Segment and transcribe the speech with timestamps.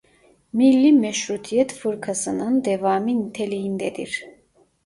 [0.53, 4.25] Milli Meşrutiyet Fırkası'nın devamı niteliğindedir.